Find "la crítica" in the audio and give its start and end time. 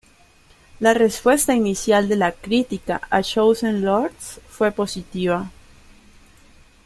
2.15-3.01